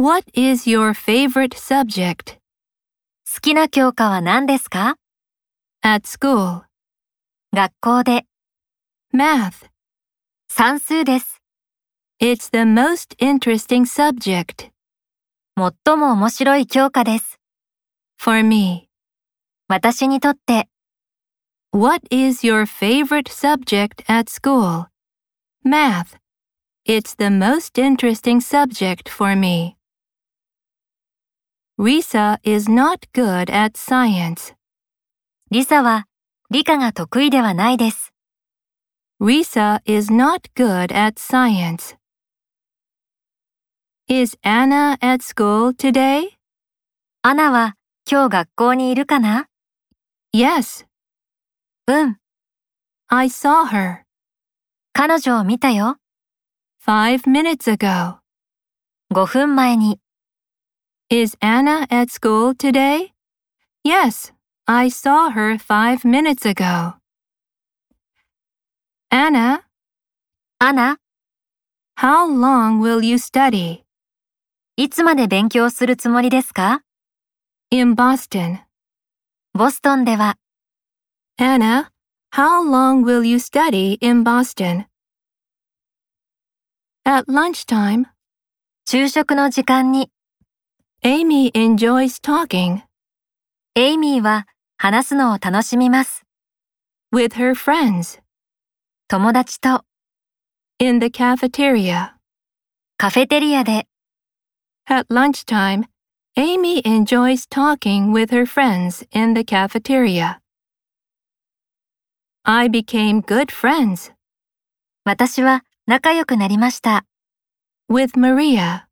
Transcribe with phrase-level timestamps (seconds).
[0.00, 2.38] What is your favorite subject
[3.32, 4.96] 好きな教科は何ですか
[5.82, 6.62] at school?
[7.54, 8.26] 学校で
[9.14, 9.70] Math.
[10.48, 11.40] 算数です。
[12.20, 14.70] It's the most interesting subject
[15.56, 17.38] 最も面白い教科です。
[18.18, 18.88] for me.
[19.68, 20.68] 私にとって、
[21.72, 24.86] What is your favorite subject at school?
[25.64, 26.18] Math.
[26.86, 29.76] It's the most interesting subject for me.
[31.81, 34.53] Risa is not good at science.
[35.49, 36.05] リサは
[36.51, 38.13] 理科が得意ではないです。
[39.19, 41.97] Risa is not good at science.
[44.07, 46.29] Is Anna at school today?
[47.23, 49.47] アナは今日学校にいるかな
[50.35, 50.85] Yes,
[51.87, 52.17] うん、
[53.07, 54.03] I saw her
[54.93, 55.97] 彼女を見たよ。
[56.85, 58.19] five minutes ago.
[59.11, 59.99] 5分前に。
[61.10, 63.12] Is Anna at school today?
[63.84, 64.32] Yes,
[64.66, 66.94] I saw her five minutes ago.
[69.10, 69.62] Anna,
[70.58, 70.96] アナ、
[71.96, 73.84] how long will you study?
[74.76, 76.82] いつまで勉強するつもりですか
[77.70, 78.58] In Boston.
[79.54, 80.36] ボストンでは
[81.38, 81.90] Anna,
[82.32, 84.86] how long will you study in Boston?
[87.04, 88.06] At lunchtime,
[88.84, 90.10] 昼食の時間に
[91.08, 92.82] Amy enjoys talking
[93.76, 96.24] エイミーは話すのを楽しみます。
[97.14, 98.20] with her friends
[99.06, 99.84] 友達と
[100.80, 102.14] in the cafeteria.
[102.96, 103.86] カフェテリアで
[104.88, 105.84] At lunchtime,
[106.34, 110.40] Amy enjoys talking with her friends in the cafeteria.
[112.42, 114.12] I became good friends
[115.04, 117.06] 私は仲良くなりました。
[117.88, 118.86] with Maria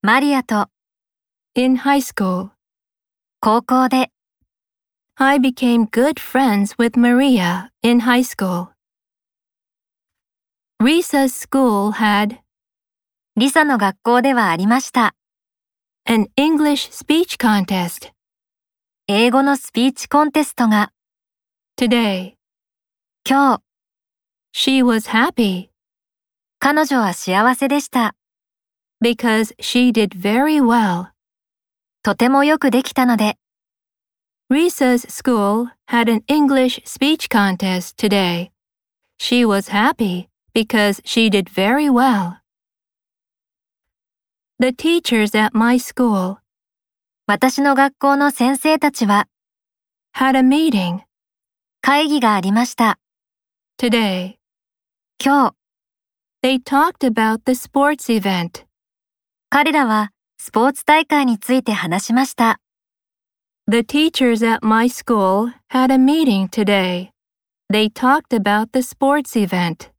[0.00, 0.68] マリアと
[1.54, 2.50] in high school.
[3.40, 4.10] 高校で
[5.16, 8.68] I became good friends with Maria in high school.
[10.80, 12.38] Risa's school had
[13.36, 15.14] リサの学校ではありました。
[16.04, 18.12] an English speech contest
[19.08, 20.92] 英語のスピーチコンテストが
[21.78, 22.34] today.
[23.28, 23.62] 今日
[24.52, 25.70] She was happy
[26.58, 28.14] 彼女は幸せでした。
[29.02, 31.08] because she did very well.
[32.03, 33.37] とてもよくできたので
[34.49, 38.49] Risa's school had an English speech contest today.
[39.19, 42.37] She was happy because she did very well.
[44.59, 46.37] The teachers at my school
[47.27, 49.27] 私の学校の先生たちは
[50.15, 51.01] had a meeting
[51.81, 52.99] 会議がありました。
[53.77, 54.37] today.
[55.23, 55.55] 今日
[56.43, 58.65] They talked about the sports event.
[59.51, 62.60] 彼らはスポーツ大会について話しました。
[63.68, 67.10] The teachers at my school had a meeting today.
[67.72, 69.89] They talked about the sports event.